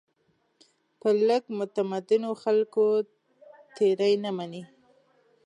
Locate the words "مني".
4.37-4.63